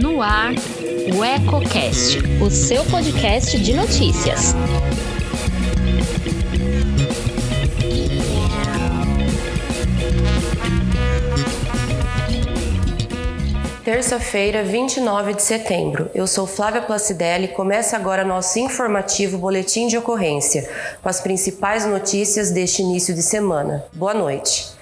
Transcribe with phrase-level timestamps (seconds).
[0.00, 0.52] No ar,
[1.14, 4.54] o EcoCast, o seu podcast de notícias.
[13.84, 16.10] Terça-feira, 29 de setembro.
[16.14, 20.68] Eu sou Flávia Placidelli e começa agora nosso informativo Boletim de Ocorrência,
[21.02, 23.84] com as principais notícias deste início de semana.
[23.94, 24.77] Boa noite.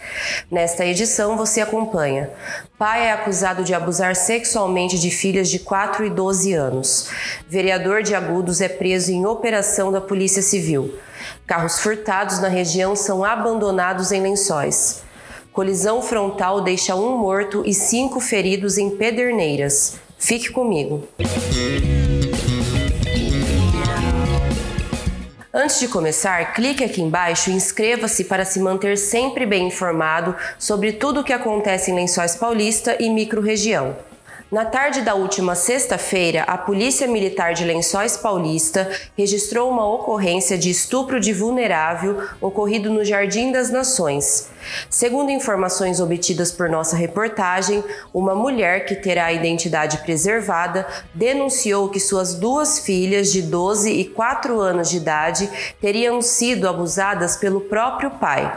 [0.50, 2.30] Nesta edição, você acompanha.
[2.79, 7.11] Pai é acusado de abusar sexualmente de filhas de 4 e 12 anos.
[7.48, 10.94] Vereador de Agudos é preso em operação da Polícia Civil.
[11.46, 15.02] Carros furtados na região são abandonados em lençóis.
[15.52, 19.94] Colisão frontal deixa um morto e cinco feridos em Pederneiras.
[20.18, 21.08] Fique comigo.
[25.58, 30.92] Antes de começar, clique aqui embaixo e inscreva-se para se manter sempre bem informado sobre
[30.92, 33.96] tudo o que acontece em Lençóis Paulista e microrregião.
[34.50, 38.88] Na tarde da última sexta-feira, a Polícia Militar de Lençóis Paulista
[39.19, 44.48] registrou uma ocorrência de estupro de vulnerável ocorrido no Jardim das Nações.
[44.88, 47.83] Segundo informações obtidas por nossa reportagem,
[48.14, 54.05] uma mulher que terá a identidade preservada denunciou que suas duas filhas de 12 e
[54.05, 55.50] 4 anos de idade
[55.81, 58.56] teriam sido abusadas pelo próprio pai.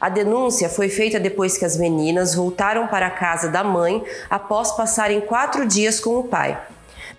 [0.00, 4.72] A denúncia foi feita depois que as meninas voltaram para a casa da mãe após
[4.72, 6.58] passarem quatro dias com o pai.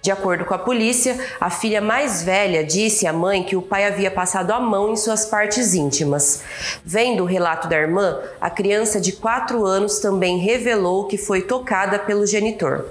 [0.01, 3.85] De acordo com a polícia, a filha mais velha disse à mãe que o pai
[3.85, 6.41] havia passado a mão em suas partes íntimas.
[6.83, 11.99] Vendo o relato da irmã, a criança de 4 anos também revelou que foi tocada
[11.99, 12.85] pelo genitor.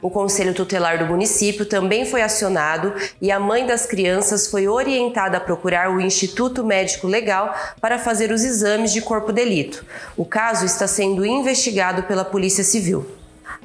[0.00, 5.38] O Conselho Tutelar do município também foi acionado e a mãe das crianças foi orientada
[5.38, 9.84] a procurar o Instituto Médico Legal para fazer os exames de corpo delito.
[10.16, 13.06] O caso está sendo investigado pela Polícia Civil.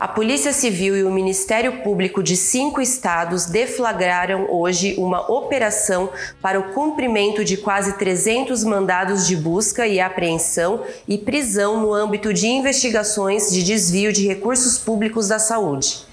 [0.01, 6.09] A Polícia Civil e o Ministério Público de cinco estados deflagraram hoje uma operação
[6.41, 12.33] para o cumprimento de quase 300 mandados de busca e apreensão e prisão no âmbito
[12.33, 16.09] de investigações de desvio de recursos públicos da saúde.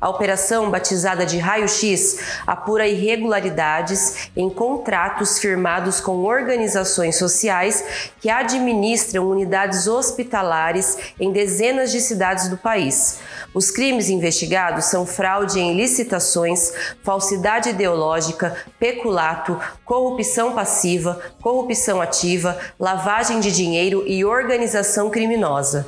[0.00, 9.28] A operação, batizada de Raio-X, apura irregularidades em contratos firmados com organizações sociais que administram
[9.28, 13.18] unidades hospitalares em dezenas de cidades do país.
[13.52, 16.72] Os crimes investigados são fraude em licitações,
[17.02, 25.86] falsidade ideológica, peculato, corrupção passiva, corrupção ativa, lavagem de dinheiro e organização criminosa.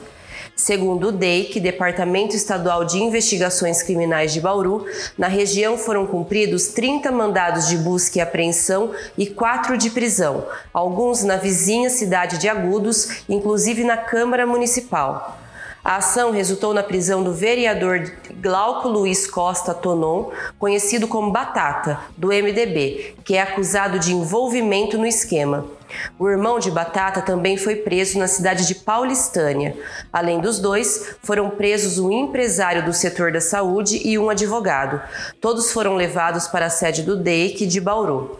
[0.61, 4.85] Segundo o DEIC, Departamento Estadual de Investigações Criminais de Bauru,
[5.17, 11.25] na região foram cumpridos 30 mandados de busca e apreensão e 4 de prisão, alguns
[11.25, 15.39] na vizinha cidade de Agudos, inclusive na Câmara Municipal.
[15.83, 20.29] A ação resultou na prisão do vereador Glauco Luiz Costa Tonon,
[20.59, 25.80] conhecido como Batata, do MDB, que é acusado de envolvimento no esquema.
[26.19, 29.77] O irmão de Batata também foi preso na cidade de Paulistânia.
[30.13, 35.01] Além dos dois, foram presos um empresário do setor da saúde e um advogado.
[35.41, 38.39] Todos foram levados para a sede do DEIC de Bauru.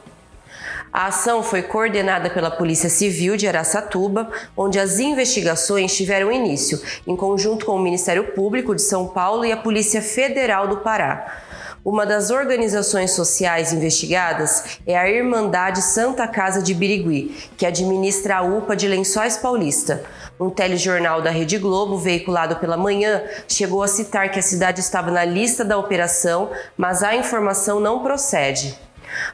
[0.93, 7.15] A ação foi coordenada pela Polícia Civil de Araçatuba, onde as investigações tiveram início, em
[7.15, 11.43] conjunto com o Ministério Público de São Paulo e a Polícia Federal do Pará.
[11.83, 18.43] Uma das organizações sociais investigadas é a Irmandade Santa Casa de Birigui, que administra a
[18.43, 20.05] UPA de Lençóis Paulista.
[20.39, 25.11] Um telejornal da Rede Globo, veiculado pela manhã, chegou a citar que a cidade estava
[25.11, 28.79] na lista da operação, mas a informação não procede.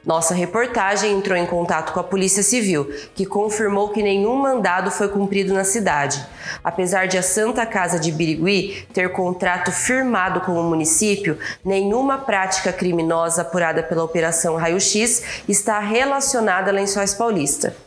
[0.04, 5.08] Nossa reportagem entrou em contato com a Polícia Civil, que confirmou que nenhum mandado foi
[5.08, 6.24] cumprido na cidade.
[6.62, 12.72] Apesar de a Santa Casa de Birigui ter contrato firmado com o município, nenhuma prática
[12.72, 17.85] criminosa apurada pela Operação Raio X está relacionada a Lençóis Paulista.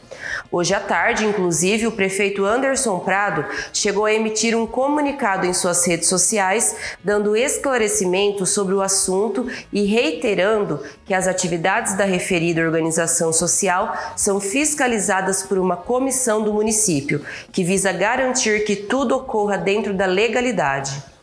[0.51, 5.85] Hoje à tarde, inclusive, o prefeito Anderson Prado chegou a emitir um comunicado em suas
[5.85, 13.31] redes sociais, dando esclarecimento sobre o assunto e reiterando que as atividades da referida organização
[13.31, 19.93] social são fiscalizadas por uma comissão do município, que visa garantir que tudo ocorra dentro
[19.93, 21.18] da legalidade.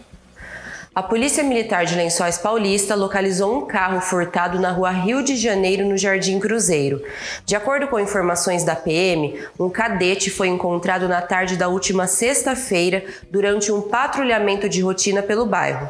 [0.96, 5.84] A Polícia Militar de Lençóis Paulista localizou um carro furtado na rua Rio de Janeiro,
[5.84, 7.02] no Jardim Cruzeiro.
[7.44, 13.04] De acordo com informações da PM, um cadete foi encontrado na tarde da última sexta-feira
[13.30, 15.86] durante um patrulhamento de rotina pelo bairro.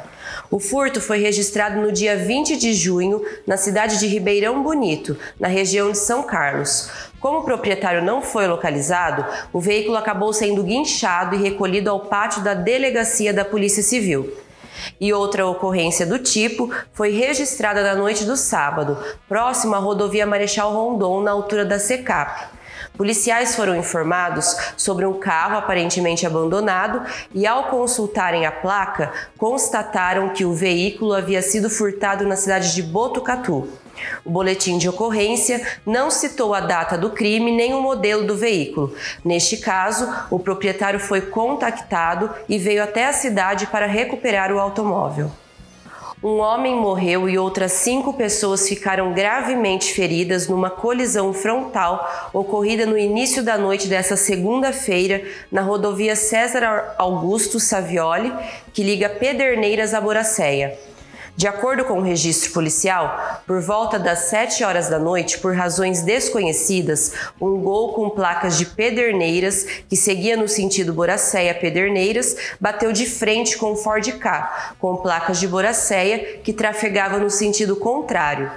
[0.51, 5.47] O furto foi registrado no dia 20 de junho na cidade de Ribeirão Bonito, na
[5.47, 6.91] região de São Carlos.
[7.21, 12.43] Como o proprietário não foi localizado, o veículo acabou sendo guinchado e recolhido ao pátio
[12.43, 14.46] da delegacia da Polícia Civil.
[15.01, 20.73] E outra ocorrência do tipo foi registrada na noite do sábado, próximo à rodovia Marechal
[20.73, 22.56] Rondon, na altura da Secap.
[22.97, 27.03] Policiais foram informados sobre um carro aparentemente abandonado
[27.35, 32.83] e, ao consultarem a placa, constataram que o veículo havia sido furtado na cidade de
[32.83, 33.69] Botucatu.
[34.25, 38.95] O boletim de ocorrência não citou a data do crime nem o modelo do veículo.
[39.25, 45.31] Neste caso, o proprietário foi contactado e veio até a cidade para recuperar o automóvel.
[46.23, 52.97] Um homem morreu e outras cinco pessoas ficaram gravemente feridas numa colisão frontal ocorrida no
[52.97, 55.23] início da noite dessa segunda-feira
[55.53, 58.33] na rodovia César Augusto Savioli,
[58.73, 60.79] que liga Pederneiras a Boracéia.
[61.37, 66.03] De acordo com o registro policial, por volta das 7 horas da noite, por razões
[66.03, 73.59] desconhecidas, um gol com placas de Pederneiras, que seguia no sentido Boracéia-Pederneiras, bateu de frente
[73.59, 78.51] com o Ford K, com placas de Boracéia, que trafegava no sentido contrário.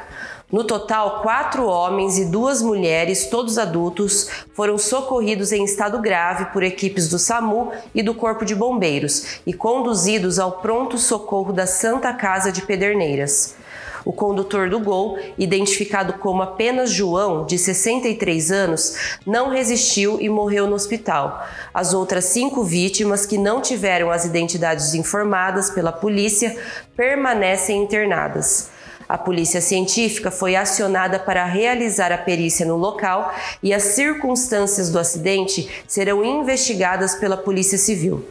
[0.51, 6.63] No total, quatro homens e duas mulheres, todos adultos, foram socorridos em estado grave por
[6.63, 12.11] equipes do SAMU e do Corpo de Bombeiros e conduzidos ao pronto socorro da Santa
[12.13, 13.55] Casa de Pederneiras.
[14.03, 20.65] O condutor do Gol, identificado como apenas João, de 63 anos, não resistiu e morreu
[20.65, 21.45] no hospital.
[21.71, 26.57] As outras cinco vítimas, que não tiveram as identidades informadas pela polícia,
[26.95, 28.78] permanecem internadas.
[29.09, 33.33] A polícia científica foi acionada para realizar a perícia no local
[33.63, 38.23] e as circunstâncias do acidente serão investigadas pela Polícia Civil.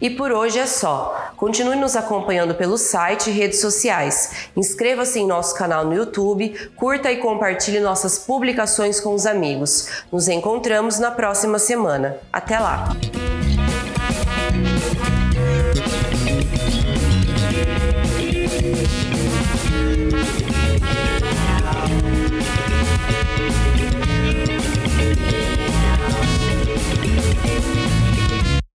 [0.00, 1.32] E por hoje é só.
[1.36, 4.48] Continue nos acompanhando pelo site e redes sociais.
[4.56, 10.04] Inscreva-se em nosso canal no YouTube, curta e compartilhe nossas publicações com os amigos.
[10.10, 12.16] Nos encontramos na próxima semana.
[12.32, 12.96] Até lá!